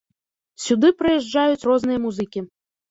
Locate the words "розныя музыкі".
1.71-2.49